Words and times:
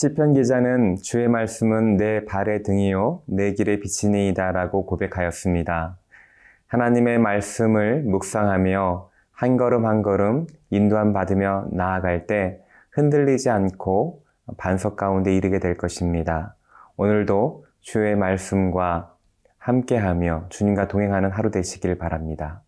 시편 0.00 0.32
기자는 0.32 0.96
주의 1.02 1.28
말씀은 1.28 1.98
내 1.98 2.24
발의 2.24 2.62
등이요 2.62 3.20
내 3.26 3.52
길의 3.52 3.80
빛이니이다라고 3.80 4.86
고백하였습니다. 4.86 5.98
하나님의 6.68 7.18
말씀을 7.18 8.04
묵상하며 8.04 9.10
한 9.30 9.56
걸음 9.58 9.84
한 9.84 10.00
걸음 10.00 10.46
인도함 10.70 11.12
받으며 11.12 11.66
나아갈 11.72 12.26
때 12.26 12.62
흔들리지 12.92 13.50
않고 13.50 14.22
반석 14.56 14.96
가운데 14.96 15.36
이르게 15.36 15.58
될 15.58 15.76
것입니다. 15.76 16.56
오늘도 16.96 17.66
주의 17.80 18.16
말씀과 18.16 19.14
함께하며 19.58 20.46
주님과 20.48 20.88
동행하는 20.88 21.30
하루 21.30 21.50
되시길 21.50 21.98
바랍니다. 21.98 22.62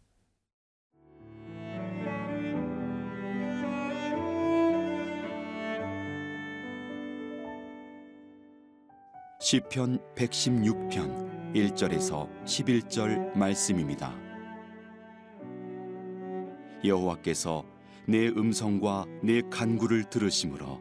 시편 9.52 9.98
116편 10.14 11.52
1절에서 11.54 12.26
11절 12.46 13.36
말씀입니다. 13.36 14.16
여호와께서 16.82 17.62
내 18.08 18.28
음성과 18.28 19.04
내 19.22 19.42
간구를 19.50 20.04
들으심으로 20.08 20.80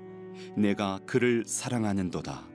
내가 0.55 1.01
그를 1.05 1.43
사랑하는도다. 1.45 2.47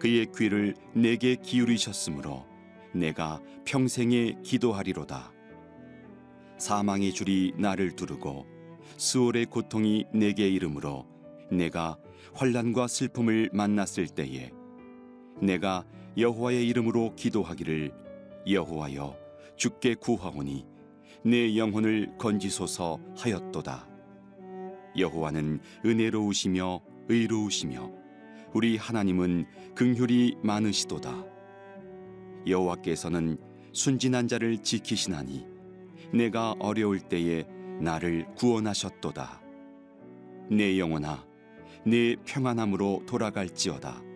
그의 0.00 0.26
귀를 0.36 0.74
내게 0.92 1.36
기울이셨으므로 1.36 2.44
내가 2.92 3.40
평생에 3.64 4.38
기도하리로다. 4.42 5.32
사망의 6.58 7.12
줄이 7.12 7.52
나를 7.56 7.94
두르고 7.94 8.44
수월의 8.96 9.46
고통이 9.46 10.06
내게 10.12 10.48
이르므로 10.48 11.06
내가 11.48 11.96
환란과 12.34 12.88
슬픔을 12.88 13.50
만났을 13.52 14.08
때에 14.08 14.50
내가 15.40 15.84
여호와의 16.16 16.66
이름으로 16.68 17.14
기도하기를 17.16 17.92
여호와여 18.48 19.16
주께 19.56 19.94
구하오니 19.94 20.66
내 21.24 21.56
영혼을 21.56 22.16
건지소서 22.18 22.98
하였도다. 23.16 23.88
여호와는 24.96 25.60
은혜로우시며 25.84 26.80
의로우시며 27.08 27.90
우리 28.52 28.76
하나님은 28.76 29.46
긍휼이 29.74 30.36
많으시도다. 30.42 31.24
여호와께서는 32.46 33.38
순진한 33.72 34.26
자를 34.28 34.58
지키시나니 34.58 35.46
내가 36.12 36.54
어려울 36.58 37.00
때에 37.00 37.44
나를 37.80 38.26
구원하셨도다. 38.34 39.40
내 40.50 40.78
영혼아 40.78 41.24
내 41.86 42.16
평안함으로 42.24 43.04
돌아갈지어다. 43.06 44.09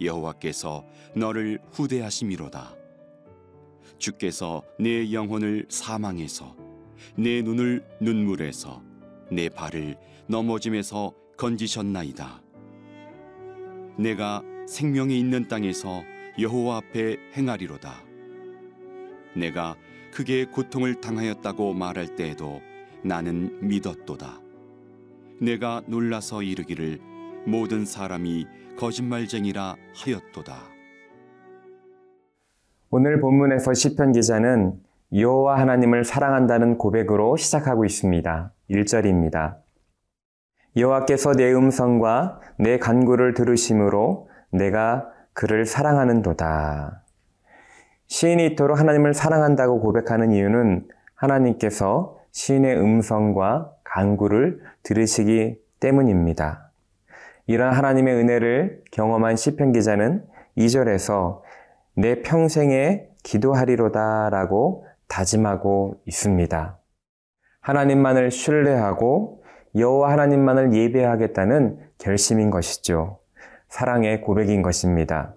여호와께서 0.00 0.84
너를 1.14 1.58
후대하심이로다. 1.72 2.74
주께서 3.98 4.62
내 4.78 5.12
영혼을 5.12 5.66
사망에서 5.68 6.56
내 7.16 7.42
눈을 7.42 7.84
눈물에서 8.00 8.82
내 9.30 9.48
발을 9.48 9.96
넘어짐에서 10.26 11.12
건지셨나이다. 11.36 12.42
내가 13.98 14.42
생명이 14.66 15.18
있는 15.18 15.46
땅에서 15.48 16.02
여호와 16.38 16.78
앞에 16.78 17.16
행하리로다. 17.36 18.02
내가 19.36 19.76
크게 20.12 20.46
고통을 20.46 21.00
당하였다고 21.00 21.74
말할 21.74 22.16
때에도 22.16 22.60
나는 23.02 23.66
믿었도다. 23.66 24.40
내가 25.40 25.82
놀라서 25.86 26.42
이르기를 26.42 27.00
모든 27.46 27.84
사람이 27.84 28.46
거짓말쟁이라 28.78 29.76
하였도다. 29.94 30.54
오늘 32.90 33.20
본문에서 33.20 33.74
시편 33.74 34.12
기자는 34.12 34.80
여호와 35.14 35.58
하나님을 35.58 36.04
사랑한다는 36.04 36.78
고백으로 36.78 37.36
시작하고 37.36 37.84
있습니다. 37.84 38.52
1절입니다. 38.70 39.56
여호와께서 40.76 41.34
내 41.34 41.52
음성과 41.52 42.40
내 42.58 42.78
간구를 42.78 43.34
들으심으로 43.34 44.28
내가 44.50 45.08
그를 45.32 45.66
사랑하는도다. 45.66 47.02
시인이 48.06 48.46
이토록 48.46 48.78
하나님을 48.78 49.14
사랑한다고 49.14 49.80
고백하는 49.80 50.32
이유는 50.32 50.88
하나님께서 51.14 52.18
시인의 52.32 52.78
음성과 52.78 53.72
간구를 53.84 54.60
들으시기 54.82 55.56
때문입니다. 55.80 56.63
이런 57.46 57.74
하나님의 57.74 58.14
은혜를 58.14 58.84
경험한 58.90 59.36
시편 59.36 59.72
기자는 59.72 60.24
2절에서 60.56 61.40
내 61.96 62.22
평생에 62.22 63.08
기도하리로다라고 63.22 64.86
다짐하고 65.08 66.00
있습니다. 66.06 66.78
하나님만을 67.60 68.30
신뢰하고 68.30 69.42
여호와 69.76 70.12
하나님만을 70.12 70.72
예배하겠다는 70.72 71.78
결심인 71.98 72.50
것이죠. 72.50 73.18
사랑의 73.68 74.20
고백인 74.20 74.62
것입니다. 74.62 75.34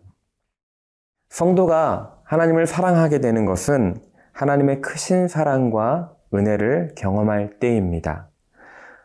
성도가 1.30 2.22
하나님을 2.24 2.68
사랑하게 2.68 3.20
되는 3.20 3.46
것은 3.46 3.96
하나님의 4.34 4.82
크신 4.82 5.28
사랑과 5.28 6.14
은혜를 6.34 6.94
경험할 6.96 7.60
때입니다. 7.60 8.30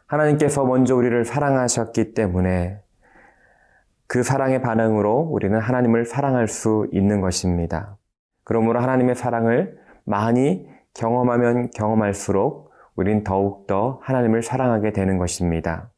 하나님께서 0.06 0.64
먼저 0.64 0.94
우리를 0.94 1.24
사랑하셨기 1.24 2.12
때문에 2.12 2.81
그 4.12 4.22
사랑의 4.22 4.60
반응으로 4.60 5.20
우리는 5.20 5.58
하나님을 5.58 6.04
사랑할 6.04 6.46
수 6.46 6.86
있는 6.92 7.22
것입니다. 7.22 7.96
그러므로 8.44 8.78
하나님의 8.78 9.14
사랑을 9.14 9.78
많이 10.04 10.68
경험하면 10.92 11.70
경험할수록 11.70 12.72
우린 12.94 13.24
더욱더 13.24 14.00
하나님을 14.02 14.42
사랑하게 14.42 14.92
되는 14.92 15.16
것입니다. 15.16 15.90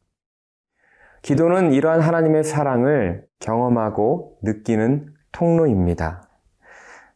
기도는 1.23 1.73
이러한 1.73 1.99
하나님의 1.99 2.45
사랑을 2.45 3.25
경험하고 3.39 4.37
느끼는 4.43 5.13
통로입니다. 5.33 6.29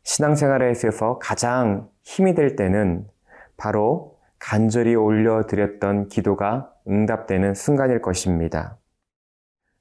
신앙생활에 0.04 0.70
있어서 0.72 1.18
가장 1.20 1.88
힘이 2.04 2.36
될 2.36 2.58
때는 2.58 3.08
바로 3.56 4.18
간절히 4.38 4.96
올려드렸던 4.96 6.10
기도가 6.10 6.74
응답되는 6.90 7.54
순간일 7.54 8.02
것입니다. 8.02 8.80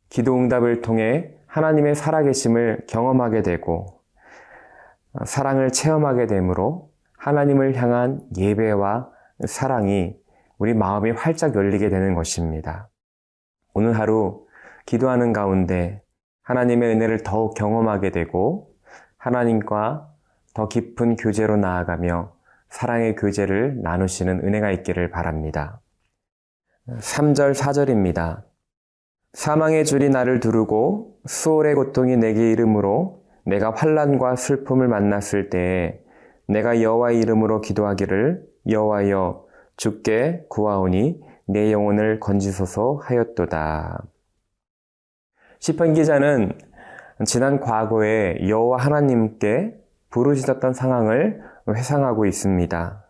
기도 0.08 0.36
응답을 0.36 0.80
통해 0.80 1.34
하나님의 1.46 1.94
살아계심을 1.94 2.86
경험하게 2.88 3.42
되고 3.42 4.00
사랑을 5.24 5.70
체험하게 5.70 6.26
되므로 6.26 6.90
하나님을 7.16 7.74
향한 7.76 8.20
예배와 8.36 9.10
사랑이 9.46 10.16
우리 10.58 10.74
마음이 10.74 11.10
활짝 11.12 11.54
열리게 11.54 11.88
되는 11.88 12.14
것입니다. 12.14 12.88
오늘 13.74 13.98
하루 13.98 14.46
기도하는 14.86 15.32
가운데 15.32 16.02
하나님의 16.42 16.94
은혜를 16.94 17.22
더욱 17.22 17.54
경험하게 17.54 18.10
되고 18.10 18.74
하나님과 19.18 20.08
더 20.54 20.68
깊은 20.68 21.16
교제로 21.16 21.56
나아가며 21.56 22.32
사랑의 22.70 23.14
교제를 23.16 23.82
나누시는 23.82 24.40
은혜가 24.44 24.70
있기를 24.72 25.10
바랍니다. 25.10 25.80
3절, 26.88 27.54
4절입니다. 27.54 28.47
사망의 29.32 29.84
줄이 29.84 30.08
나를 30.08 30.40
두르고 30.40 31.18
수월의 31.26 31.74
고통이 31.74 32.16
내게 32.16 32.50
이름으로 32.52 33.24
내가 33.44 33.70
환란과 33.70 34.36
슬픔을 34.36 34.88
만났을 34.88 35.50
때에 35.50 36.00
내가 36.48 36.82
여호와의 36.82 37.20
이름으로 37.20 37.60
기도하기를 37.60 38.42
여호와여 38.68 39.46
주께 39.76 40.44
구하오니 40.48 41.22
내 41.46 41.72
영혼을 41.72 42.20
건지소서 42.20 43.00
하였도다. 43.02 44.04
시편 45.60 45.94
기자는 45.94 46.52
지난 47.24 47.60
과거에 47.60 48.48
여호와 48.48 48.78
하나님께 48.78 49.74
부르짖었던 50.10 50.72
상황을 50.72 51.40
회상하고 51.68 52.26
있습니다. 52.26 53.04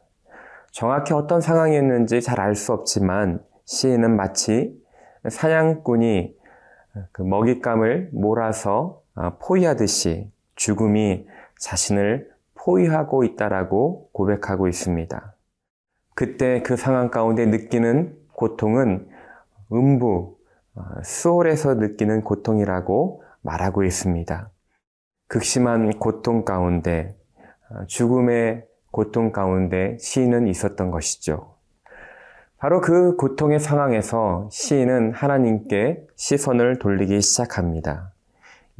정확히 0.72 1.14
어떤 1.14 1.40
상황이었는지 1.40 2.20
잘 2.20 2.40
알 2.40 2.54
수 2.54 2.72
없지만 2.72 3.42
시인은 3.64 4.16
마치 4.16 4.78
사냥꾼이 5.30 6.36
그 7.12 7.22
먹잇감을 7.22 8.10
몰아서 8.12 9.02
아, 9.14 9.36
포위하듯이 9.38 10.30
죽음이 10.54 11.26
자신을 11.58 12.30
포위하고 12.54 13.24
있다라고 13.24 14.10
고백하고 14.12 14.68
있습니다. 14.68 15.34
그때 16.14 16.62
그 16.62 16.76
상황 16.76 17.10
가운데 17.10 17.46
느끼는 17.46 18.16
고통은 18.32 19.08
음부, 19.72 20.36
아, 20.74 21.02
수월에서 21.02 21.74
느끼는 21.74 22.22
고통이라고 22.22 23.22
말하고 23.42 23.84
있습니다. 23.84 24.50
극심한 25.26 25.98
고통 25.98 26.44
가운데, 26.44 27.16
아, 27.70 27.84
죽음의 27.86 28.66
고통 28.90 29.32
가운데 29.32 29.96
시인은 29.98 30.48
있었던 30.48 30.90
것이죠. 30.90 31.57
바로 32.58 32.80
그 32.80 33.14
고통의 33.14 33.60
상황에서 33.60 34.48
시인은 34.50 35.12
하나님께 35.12 36.04
시선을 36.16 36.80
돌리기 36.80 37.20
시작합니다. 37.20 38.12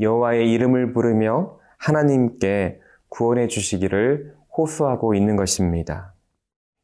여호와의 0.01 0.51
이름을 0.51 0.93
부르며 0.93 1.59
하나님께 1.77 2.81
구원해 3.09 3.47
주시기를 3.47 4.35
호소하고 4.57 5.15
있는 5.15 5.37
것입니다. 5.37 6.13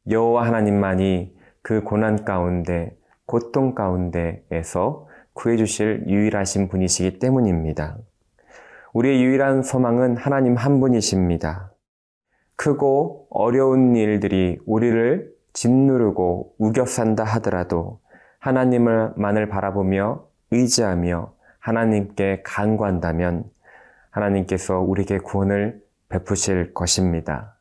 여호와 0.09 0.45
하나님만이 0.45 1.35
그 1.61 1.83
고난 1.83 2.23
가운데, 2.23 2.95
고통 3.25 3.75
가운데에서 3.75 5.07
구해 5.33 5.57
주실 5.57 6.05
유일하신 6.07 6.69
분이시기 6.69 7.19
때문입니다. 7.19 7.97
우리의 8.93 9.21
유일한 9.21 9.63
소망은 9.63 10.15
하나님 10.15 10.55
한 10.55 10.79
분이십니다. 10.79 11.73
크고 12.55 13.27
어려운 13.31 13.97
일들이 13.97 14.59
우리를 14.65 15.34
짓누르고 15.55 16.55
우겨 16.59 16.85
산다 16.85 17.23
하더라도 17.23 17.99
하나님을만을 18.39 19.49
바라보며 19.49 20.27
의지하며 20.51 21.33
하나님께 21.59 22.41
간구한다면 22.43 23.45
하나님께서 24.11 24.79
우리에게 24.79 25.17
구원을 25.17 25.81
베푸실 26.09 26.73
것입니다. 26.73 27.55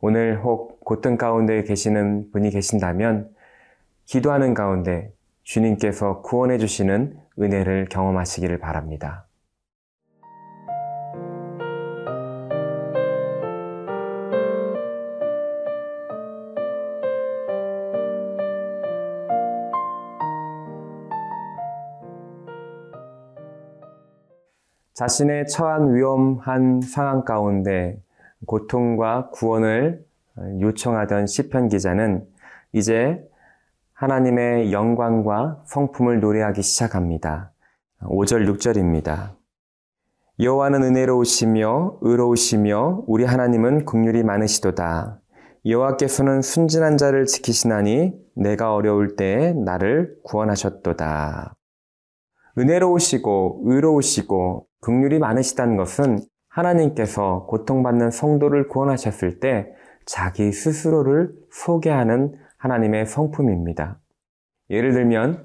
오늘 0.00 0.42
혹 0.42 0.80
고통 0.84 1.16
가운데 1.16 1.62
계시는 1.62 2.30
분이 2.32 2.50
계신다면 2.50 3.30
기도하는 4.04 4.52
가운데 4.52 5.12
주님께서 5.44 6.20
구원해 6.22 6.58
주시는 6.58 7.16
은혜를 7.40 7.86
경험하시기를 7.88 8.58
바랍니다. 8.58 9.26
자신의 24.94 25.46
처한 25.46 25.94
위험한 25.94 26.82
상황 26.82 27.24
가운데 27.24 27.98
고통과 28.46 29.30
구원을 29.30 30.04
요청하던 30.60 31.26
시편 31.26 31.68
기자는 31.68 32.26
이제 32.72 33.22
하나님의 33.94 34.72
영광과 34.72 35.62
성품을 35.66 36.20
노래하기 36.20 36.62
시작합니다. 36.62 37.52
5절 38.00 38.52
6절입니다. 38.52 39.36
여호와는 40.40 40.82
은혜로우시며 40.82 41.98
의로우시며 42.00 43.04
우리 43.06 43.24
하나님은 43.24 43.84
긍휼이 43.84 44.24
많으시도다. 44.24 45.20
여호와께서는 45.64 46.42
순진한 46.42 46.96
자를 46.98 47.26
지키시나니 47.26 48.12
내가 48.34 48.74
어려울 48.74 49.14
때에 49.14 49.52
나를 49.52 50.16
구원하셨도다. 50.24 51.54
은혜로우시고 52.58 53.62
의로우시고 53.64 54.66
긍휼이 54.80 55.18
많으시다는 55.18 55.76
것은 55.76 56.18
하나님께서 56.48 57.46
고통받는 57.48 58.10
성도를 58.10 58.68
구원하셨을 58.68 59.40
때 59.40 59.72
자기 60.04 60.52
스스로를 60.52 61.32
소개하는 61.50 62.34
하나님의 62.58 63.06
성품입니다. 63.06 63.98
예를 64.70 64.92
들면 64.92 65.44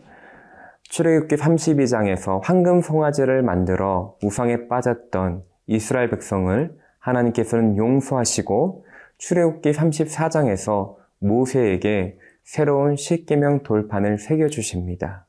출애굽기 0.83 1.35
32장에서 1.35 2.39
황금 2.43 2.81
송아지를 2.81 3.41
만들어 3.41 4.15
우상에 4.23 4.67
빠졌던 4.67 5.43
이스라엘 5.67 6.09
백성을 6.09 6.77
하나님께서는 6.99 7.77
용서하시고 7.77 8.85
출애굽기 9.17 9.71
34장에서 9.71 10.95
모세에게 11.19 12.17
새로운 12.43 12.95
십계명 12.95 13.63
돌판을 13.63 14.17
새겨 14.17 14.47
주십니다. 14.47 15.26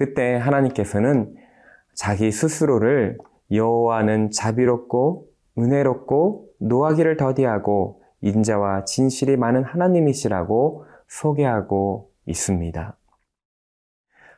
그때 0.00 0.34
하나님께서는 0.34 1.34
자기 1.92 2.32
스스로를 2.32 3.18
여호와는 3.52 4.30
자비롭고 4.30 5.28
은혜롭고 5.58 6.48
노하기를 6.58 7.18
더디하고 7.18 8.00
인자와 8.22 8.86
진실이 8.86 9.36
많은 9.36 9.62
하나님이시라고 9.62 10.86
소개하고 11.06 12.12
있습니다. 12.24 12.96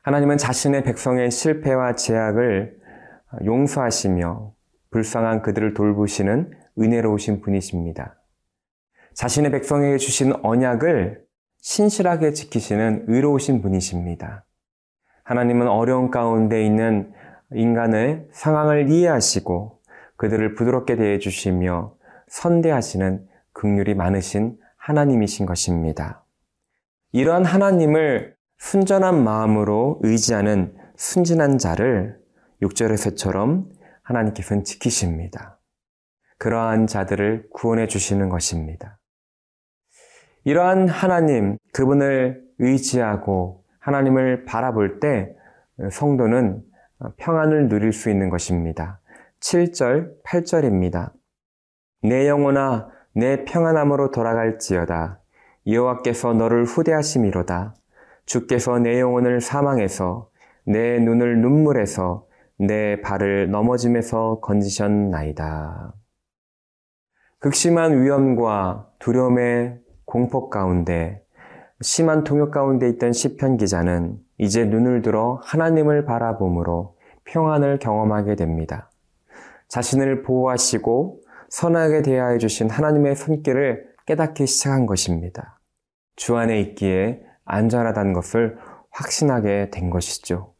하나님은 0.02 0.36
자신의 0.36 0.82
백성의 0.82 1.30
실패와 1.30 1.94
제약을 1.94 2.80
용서하시며 3.44 4.54
불쌍한 4.90 5.42
그들을 5.42 5.74
돌보시는 5.74 6.50
은혜로우신 6.76 7.40
분이십니다. 7.40 8.16
자신의 9.14 9.52
백성에게 9.52 9.98
주신 9.98 10.32
언약을 10.42 11.24
신실하게 11.60 12.32
지키시는 12.32 13.04
의로우신 13.06 13.62
분이십니다. 13.62 14.44
하나님은 15.24 15.68
어려운 15.68 16.10
가운데 16.10 16.64
있는 16.64 17.12
인간의 17.54 18.26
상황을 18.32 18.90
이해하시고 18.90 19.80
그들을 20.16 20.54
부드럽게 20.54 20.96
대해 20.96 21.18
주시며 21.18 21.94
선대하시는 22.28 23.26
극률이 23.52 23.94
많으신 23.94 24.58
하나님이신 24.76 25.46
것입니다. 25.46 26.24
이러한 27.12 27.44
하나님을 27.44 28.34
순전한 28.58 29.22
마음으로 29.22 29.98
의지하는 30.02 30.74
순진한 30.96 31.58
자를 31.58 32.18
6절에서처럼 32.62 33.68
하나님께서는 34.02 34.64
지키십니다. 34.64 35.58
그러한 36.38 36.86
자들을 36.86 37.48
구원해 37.52 37.86
주시는 37.86 38.28
것입니다. 38.28 38.98
이러한 40.44 40.88
하나님, 40.88 41.58
그분을 41.72 42.42
의지하고 42.58 43.61
하나님을 43.82 44.44
바라볼 44.44 45.00
때 45.00 45.34
성도는 45.90 46.62
평안을 47.16 47.68
누릴 47.68 47.92
수 47.92 48.10
있는 48.10 48.30
것입니다. 48.30 49.00
7절, 49.40 50.22
8절입니다. 50.22 51.12
내 52.02 52.28
영혼아, 52.28 52.88
내 53.14 53.44
평안함으로 53.44 54.12
돌아갈지어다. 54.12 55.20
여호와께서 55.66 56.32
너를 56.32 56.64
후대하심이로다. 56.64 57.74
주께서 58.24 58.78
내 58.78 59.00
영혼을 59.00 59.40
사망해서 59.40 60.30
내 60.64 61.00
눈을 61.00 61.40
눈물에서 61.40 62.26
내 62.58 63.00
발을 63.00 63.50
넘어짐에서 63.50 64.38
건지셨나이다. 64.40 65.92
극심한 67.40 68.00
위험과 68.00 68.90
두려움의 69.00 69.80
공포 70.04 70.48
가운데 70.48 71.24
심한 71.82 72.22
통역 72.22 72.52
가운데 72.52 72.88
있던 72.90 73.12
시편 73.12 73.56
기자는 73.56 74.18
이제 74.38 74.64
눈을 74.64 75.02
들어 75.02 75.40
하나님을 75.42 76.04
바라봄으로 76.04 76.96
평안을 77.24 77.78
경험하게 77.80 78.36
됩니다. 78.36 78.90
자신을 79.68 80.22
보호하시고 80.22 81.20
선하게 81.48 82.02
대하여 82.02 82.38
주신 82.38 82.70
하나님의 82.70 83.16
손길을 83.16 83.86
깨닫기 84.06 84.46
시작한 84.46 84.86
것입니다. 84.86 85.58
주 86.16 86.36
안에 86.36 86.60
있기에 86.60 87.22
안전하다는 87.44 88.12
것을 88.12 88.58
확신하게 88.90 89.70
된 89.70 89.90
것이죠. 89.90 90.54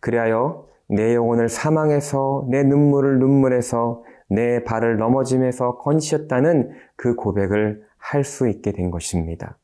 그리하여 0.00 0.66
내 0.88 1.14
영혼을 1.14 1.48
사망해서 1.48 2.46
내 2.50 2.62
눈물을 2.62 3.18
눈물에서 3.18 4.02
내 4.28 4.64
발을 4.64 4.96
넘어짐에서 4.96 5.78
건지셨다는 5.78 6.72
그 6.96 7.14
고백을 7.14 7.84
할 7.98 8.24
수 8.24 8.48
있게 8.48 8.72
된 8.72 8.90
것입니다. 8.90 9.58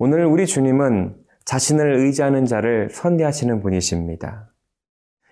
오늘 0.00 0.24
우리 0.26 0.46
주님은 0.46 1.16
자신을 1.44 1.96
의지하는 1.96 2.46
자를 2.46 2.88
선대하시는 2.88 3.60
분이십니다. 3.60 4.48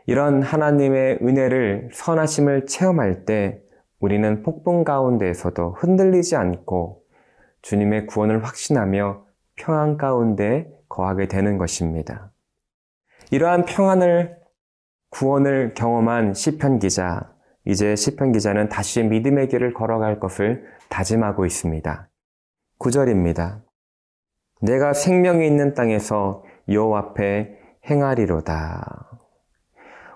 이런 0.06 0.42
하나님의 0.42 1.20
은혜를 1.22 1.90
선하심을 1.92 2.66
체험할 2.66 3.24
때 3.24 3.62
우리는 4.00 4.42
폭풍 4.42 4.82
가운데에서도 4.82 5.74
흔들리지 5.78 6.34
않고 6.34 7.04
주님의 7.62 8.06
구원을 8.06 8.44
확신하며 8.44 9.24
평안 9.54 9.96
가운데 9.96 10.68
거하게 10.88 11.28
되는 11.28 11.58
것입니다. 11.58 12.32
이러한 13.30 13.66
평안을 13.66 14.36
구원을 15.10 15.74
경험한 15.74 16.34
시편 16.34 16.80
기자, 16.80 17.32
이제 17.64 17.94
시편 17.94 18.32
기자는 18.32 18.68
다시 18.68 19.04
믿음의 19.04 19.46
길을 19.48 19.74
걸어갈 19.74 20.18
것을 20.18 20.64
다짐하고 20.88 21.46
있습니다. 21.46 22.08
9절입니다. 22.80 23.65
내가 24.60 24.92
생명이 24.92 25.46
있는 25.46 25.74
땅에서 25.74 26.44
여호와 26.68 26.98
앞에 26.98 27.58
행하리로다. 27.88 29.20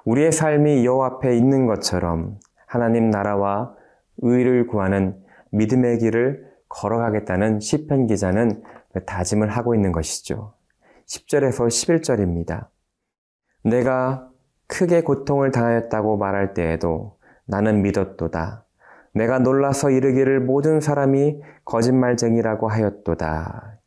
우리의 0.05 0.33
삶이 0.33 0.85
여호와 0.85 1.07
앞에 1.07 1.37
있는 1.37 1.67
것처럼 1.67 2.39
하나님 2.67 3.11
나라와 3.11 3.75
의를 4.19 4.67
구하는 4.67 5.21
믿음의 5.53 5.99
길을 5.99 6.49
걸어가겠다는 6.69 7.61
시편 7.61 8.07
기자는 8.07 8.63
다짐을 9.07 9.49
하고 9.49 9.75
있는 9.75 9.93
것이죠. 9.93 10.55
10절에서 11.07 11.67
11절입니다. 11.67 12.69
내가 13.65 14.29
크게 14.69 15.03
고통을 15.03 15.51
당하였다고 15.51 16.17
말할 16.17 16.55
때에도 16.55 17.19
나는 17.45 17.83
믿었도다. 17.83 18.65
내가 19.13 19.41
놀라서 19.41 19.91
이르기를 19.91 20.41
모든 20.41 20.81
사람이 20.81 21.43
거짓말쟁이라고 21.65 22.69
하였도다. 22.69 23.80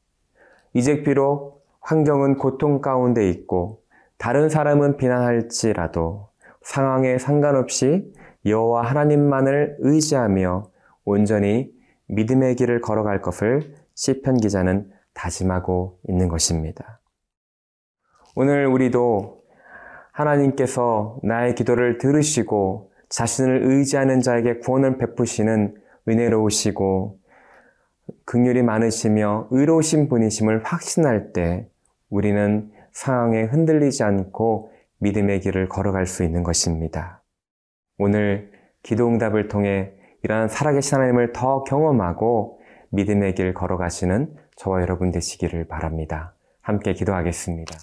이제 0.73 1.03
비록 1.03 1.65
환경은 1.81 2.37
고통 2.37 2.81
가운데 2.81 3.29
있고 3.29 3.83
다른 4.17 4.49
사람은 4.49 4.97
비난할지라도 4.97 6.29
상황에 6.61 7.17
상관없이 7.17 8.11
여호와 8.45 8.83
하나님만을 8.83 9.77
의지하며 9.79 10.71
온전히 11.05 11.71
믿음의 12.07 12.55
길을 12.55 12.81
걸어갈 12.81 13.21
것을 13.21 13.75
시편 13.95 14.37
기자는 14.37 14.91
다짐하고 15.13 15.99
있는 16.07 16.27
것입니다. 16.27 16.99
오늘 18.35 18.65
우리도 18.65 19.43
하나님께서 20.11 21.19
나의 21.23 21.55
기도를 21.55 21.97
들으시고 21.97 22.91
자신을 23.09 23.61
의지하는 23.63 24.21
자에게 24.21 24.57
구원을 24.59 24.97
베푸시는 24.97 25.75
은혜로우시고 26.07 27.19
긍휼이 28.25 28.61
많으시며 28.63 29.47
의로우신 29.51 30.09
분이심을 30.09 30.63
확신할 30.63 31.33
때 31.33 31.67
우리는 32.09 32.71
상황에 32.91 33.43
흔들리지 33.43 34.03
않고 34.03 34.71
믿음의 34.99 35.41
길을 35.41 35.67
걸어갈 35.69 36.05
수 36.05 36.23
있는 36.23 36.43
것입니다. 36.43 37.23
오늘 37.97 38.51
기도 38.81 39.07
응답을 39.07 39.47
통해 39.47 39.93
이러한 40.23 40.47
살아계신 40.47 40.95
하나님을 40.95 41.33
더 41.33 41.63
경험하고 41.63 42.61
믿음의 42.91 43.35
길 43.35 43.53
걸어가시는 43.53 44.35
저와 44.55 44.81
여러분 44.81 45.11
되시기를 45.11 45.67
바랍니다. 45.67 46.35
함께 46.61 46.93
기도하겠습니다. 46.93 47.77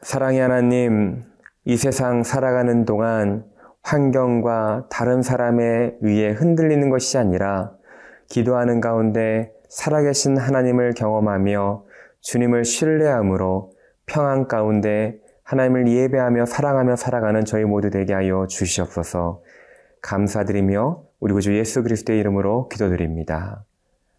사랑의 0.00 0.40
하나님, 0.40 1.22
이 1.64 1.76
세상 1.76 2.24
살아가는 2.24 2.84
동안 2.84 3.51
환경과 3.82 4.86
다른 4.90 5.22
사람에 5.22 5.96
의해 6.00 6.30
흔들리는 6.30 6.88
것이 6.90 7.18
아니라 7.18 7.72
기도하는 8.28 8.80
가운데 8.80 9.52
살아계신 9.68 10.36
하나님을 10.36 10.94
경험하며 10.94 11.84
주님을 12.20 12.64
신뢰함으로 12.64 13.72
평안 14.06 14.46
가운데 14.46 15.18
하나님을 15.44 15.88
예배하며 15.88 16.46
사랑하며 16.46 16.96
살아가는 16.96 17.44
저희 17.44 17.64
모두 17.64 17.90
되게 17.90 18.14
하여 18.14 18.46
주시옵소서 18.46 19.42
감사드리며 20.00 21.02
우리 21.20 21.32
구주 21.32 21.56
예수 21.56 21.82
그리스도의 21.82 22.18
이름으로 22.20 22.68
기도드립니다. 22.68 23.64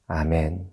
아멘. 0.07 0.72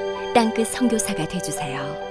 땅끝 0.33 0.67
선교사가 0.67 1.27
되주세요. 1.27 2.10